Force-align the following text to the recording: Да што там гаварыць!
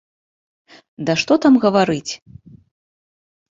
Да 1.09 1.13
што 1.25 1.37
там 1.45 1.53
гаварыць! 1.67 2.11